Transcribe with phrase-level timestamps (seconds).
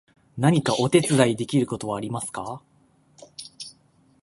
[0.35, 2.63] 何かお手伝いできることはありますか？